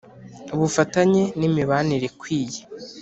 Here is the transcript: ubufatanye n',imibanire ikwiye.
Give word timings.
ubufatanye 0.53 1.23
n',imibanire 1.37 2.05
ikwiye. 2.11 2.61